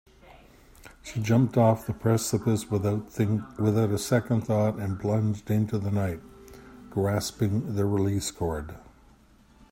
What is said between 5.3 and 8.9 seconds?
into the night, grasping the release cord.